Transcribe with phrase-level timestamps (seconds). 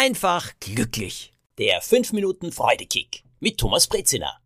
[0.00, 1.30] einfach glücklich.
[1.58, 4.40] Der 5 Minuten Freudekick mit Thomas Brezina.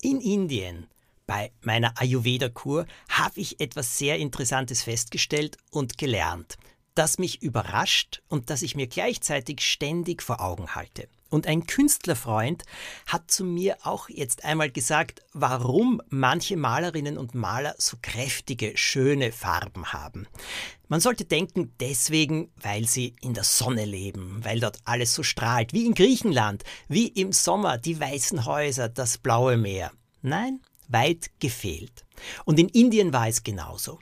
[0.00, 0.86] In Indien
[1.26, 6.58] bei meiner Ayurveda-Kur habe ich etwas sehr Interessantes festgestellt und gelernt,
[6.94, 11.08] das mich überrascht und das ich mir gleichzeitig ständig vor Augen halte.
[11.28, 12.62] Und ein Künstlerfreund
[13.06, 19.32] hat zu mir auch jetzt einmal gesagt, warum manche Malerinnen und Maler so kräftige, schöne
[19.32, 20.28] Farben haben.
[20.88, 25.74] Man sollte denken, deswegen, weil sie in der Sonne leben, weil dort alles so strahlt,
[25.74, 29.92] wie in Griechenland, wie im Sommer die weißen Häuser, das blaue Meer.
[30.22, 32.06] Nein, weit gefehlt.
[32.46, 34.00] Und in Indien war es genauso.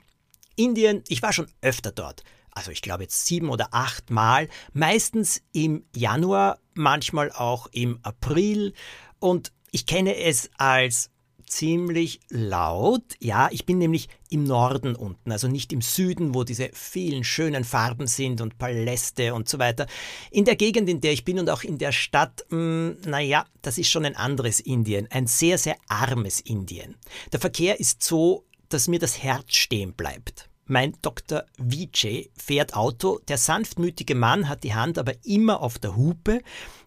[0.55, 5.43] Indien, ich war schon öfter dort, also ich glaube jetzt sieben oder acht Mal, meistens
[5.51, 8.73] im Januar, manchmal auch im April.
[9.19, 11.11] Und ich kenne es als
[11.47, 13.03] ziemlich laut.
[13.19, 17.63] Ja, ich bin nämlich im Norden unten, also nicht im Süden, wo diese vielen schönen
[17.63, 19.87] Farben sind und Paläste und so weiter.
[20.29, 23.77] In der Gegend, in der ich bin und auch in der Stadt, hm, naja, das
[23.77, 26.95] ist schon ein anderes Indien, ein sehr, sehr armes Indien.
[27.31, 30.49] Der Verkehr ist so, dass mir das Herz stehen bleibt.
[30.67, 31.43] Mein Dr.
[31.57, 33.19] Vijay fährt Auto.
[33.27, 36.41] Der sanftmütige Mann hat die Hand aber immer auf der Hupe,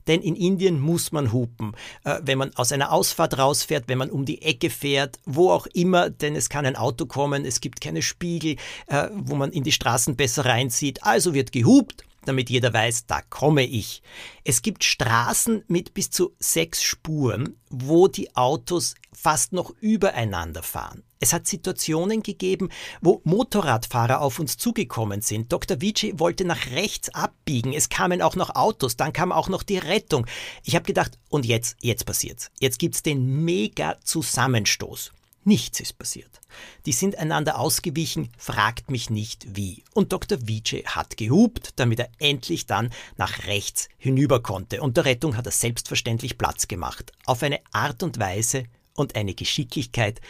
[0.07, 1.73] denn in Indien muss man hupen.
[2.05, 5.67] Äh, wenn man aus einer Ausfahrt rausfährt, wenn man um die Ecke fährt, wo auch
[5.67, 9.65] immer, denn es kann ein Auto kommen, es gibt keine Spiegel, äh, wo man in
[9.65, 11.03] die Straßen besser reinzieht.
[11.03, 14.03] Also wird gehupt damit jeder weiß, da komme ich.
[14.45, 21.03] Es gibt Straßen mit bis zu sechs Spuren, wo die Autos fast noch übereinander fahren.
[21.19, 22.71] Es hat Situationen gegeben,
[23.01, 25.53] wo Motorradfahrer auf uns zugekommen sind.
[25.53, 25.81] Dr.
[25.81, 27.73] Vici wollte nach rechts abbiegen.
[27.73, 30.27] Es kamen auch noch Autos, dann kam auch noch die Rettung.
[30.65, 32.51] Ich habe gedacht, und jetzt, jetzt passiert's.
[32.61, 35.11] Jetzt gibt's den mega Zusammenstoß.
[35.51, 36.41] Nichts ist passiert.
[36.87, 39.83] Die sind einander ausgewichen, fragt mich nicht wie.
[39.95, 40.39] Und Dr.
[40.47, 44.81] Vice hat gehupt, damit er endlich dann nach rechts hinüber konnte.
[44.81, 47.11] Und der Rettung hat er selbstverständlich Platz gemacht.
[47.27, 48.63] Auf eine Art und Weise
[48.95, 50.21] und eine Geschicklichkeit,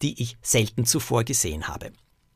[0.00, 1.92] die ich selten zuvor gesehen habe.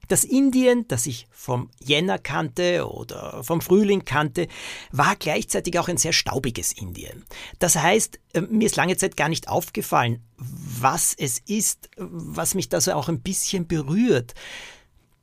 [0.08, 4.48] Das Indien, das ich vom Jänner kannte oder vom Frühling kannte,
[4.92, 7.24] war gleichzeitig auch ein sehr staubiges Indien.
[7.58, 12.68] Das heißt, äh, mir ist lange Zeit gar nicht aufgefallen, was es ist, was mich
[12.68, 14.34] da so auch ein bisschen berührt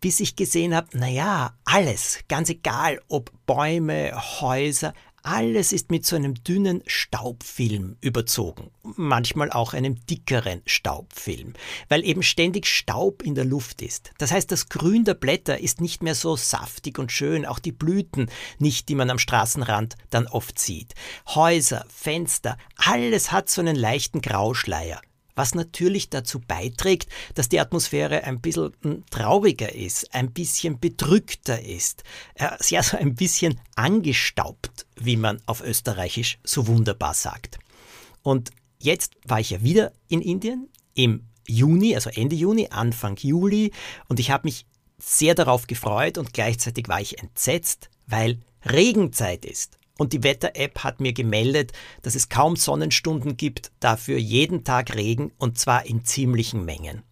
[0.01, 4.11] bis ich gesehen habe, naja, alles, ganz egal, ob Bäume,
[4.41, 11.53] Häuser, alles ist mit so einem dünnen Staubfilm überzogen, manchmal auch einem dickeren Staubfilm,
[11.89, 14.11] weil eben ständig Staub in der Luft ist.
[14.17, 17.71] Das heißt, das Grün der Blätter ist nicht mehr so saftig und schön, auch die
[17.71, 20.93] Blüten nicht, die man am Straßenrand dann oft sieht.
[21.27, 25.01] Häuser, Fenster, alles hat so einen leichten Grauschleier
[25.35, 31.61] was natürlich dazu beiträgt, dass die Atmosphäre ein bisschen hm, trauriger ist, ein bisschen bedrückter
[31.61, 32.03] ist,
[32.69, 37.59] ja, so ein bisschen angestaubt, wie man auf Österreichisch so wunderbar sagt.
[38.23, 43.71] Und jetzt war ich ja wieder in Indien im Juni, also Ende Juni, Anfang Juli,
[44.07, 44.65] und ich habe mich
[44.99, 49.79] sehr darauf gefreut und gleichzeitig war ich entsetzt, weil Regenzeit ist.
[50.01, 55.31] Und die Wetter-App hat mir gemeldet, dass es kaum Sonnenstunden gibt, dafür jeden Tag Regen
[55.37, 57.03] und zwar in ziemlichen Mengen.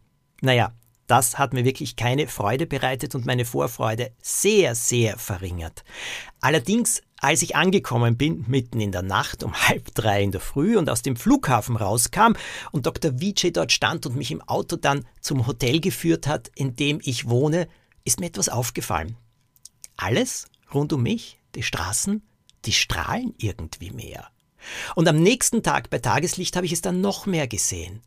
[0.41, 0.73] Naja,
[1.05, 5.83] das hat mir wirklich keine Freude bereitet und meine Vorfreude sehr, sehr verringert.
[6.41, 10.75] Allerdings, als ich angekommen bin, mitten in der Nacht um halb drei in der Früh
[10.75, 12.33] und aus dem Flughafen rauskam
[12.71, 13.21] und Dr.
[13.21, 17.29] Vijay dort stand und mich im Auto dann zum Hotel geführt hat, in dem ich
[17.29, 17.67] wohne,
[18.03, 19.15] ist mir etwas aufgefallen.
[19.95, 22.23] Alles rund um mich, die Straßen,
[22.65, 24.29] die strahlen irgendwie mehr.
[24.95, 28.01] Und am nächsten Tag bei Tageslicht habe ich es dann noch mehr gesehen.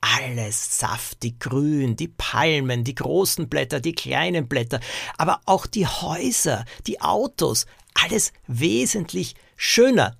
[0.00, 4.80] Alles saftig grün, die Palmen, die großen Blätter, die kleinen Blätter,
[5.18, 10.16] aber auch die Häuser, die Autos, alles wesentlich schöner.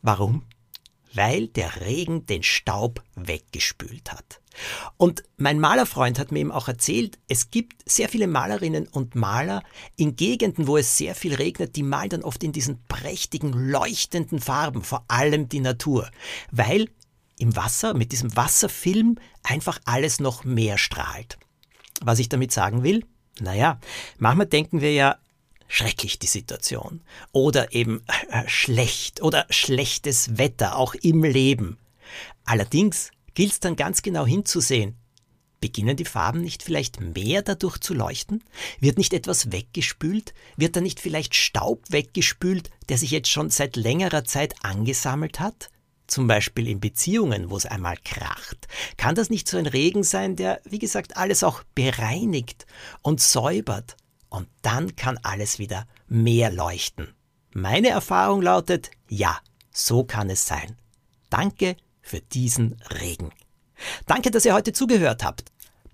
[0.00, 0.46] Warum?
[1.12, 4.40] Weil der Regen den Staub weggespült hat.
[4.96, 9.62] Und mein Malerfreund hat mir eben auch erzählt, es gibt sehr viele Malerinnen und Maler
[9.96, 14.40] in Gegenden, wo es sehr viel regnet, die malen dann oft in diesen prächtigen, leuchtenden
[14.40, 16.10] Farben, vor allem die Natur,
[16.50, 16.88] weil
[17.38, 21.38] im Wasser, mit diesem Wasserfilm einfach alles noch mehr strahlt.
[22.00, 23.04] Was ich damit sagen will?
[23.40, 23.78] Naja,
[24.18, 25.18] manchmal denken wir ja,
[25.68, 27.02] schrecklich die Situation.
[27.32, 31.78] Oder eben äh, schlecht oder schlechtes Wetter, auch im Leben.
[32.44, 34.96] Allerdings gilt es dann ganz genau hinzusehen.
[35.60, 38.42] Beginnen die Farben nicht vielleicht mehr dadurch zu leuchten?
[38.80, 40.34] Wird nicht etwas weggespült?
[40.56, 45.70] Wird da nicht vielleicht Staub weggespült, der sich jetzt schon seit längerer Zeit angesammelt hat?
[46.08, 48.66] Zum Beispiel in Beziehungen, wo es einmal kracht.
[48.96, 52.66] Kann das nicht so ein Regen sein, der, wie gesagt, alles auch bereinigt
[53.02, 53.96] und säubert?
[54.30, 57.14] Und dann kann alles wieder mehr leuchten.
[57.52, 59.38] Meine Erfahrung lautet, ja,
[59.70, 60.76] so kann es sein.
[61.30, 61.76] Danke
[62.08, 63.30] für diesen Regen.
[64.06, 65.44] Danke, dass ihr heute zugehört habt.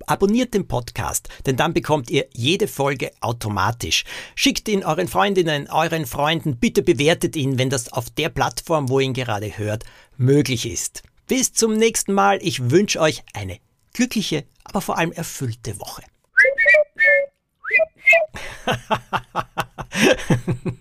[0.07, 4.05] Abonniert den Podcast, denn dann bekommt ihr jede Folge automatisch.
[4.35, 9.01] Schickt ihn euren Freundinnen, euren Freunden, bitte bewertet ihn, wenn das auf der Plattform, wo
[9.01, 9.85] ihr ihn gerade hört,
[10.17, 11.03] möglich ist.
[11.27, 12.39] Bis zum nächsten Mal.
[12.43, 13.59] Ich wünsche euch eine
[13.95, 16.03] glückliche, aber vor allem erfüllte Woche.